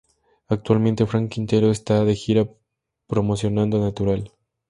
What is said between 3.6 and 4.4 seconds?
"Natural".